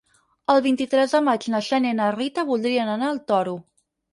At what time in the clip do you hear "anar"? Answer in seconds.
2.95-3.11